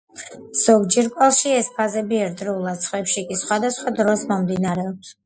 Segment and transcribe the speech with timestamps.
[0.59, 5.13] ზოგ ჯირკვალში ეს ფაზები ერთდროულად, სხვებში კი სხვადასხვა დროს მიმდინარეობს.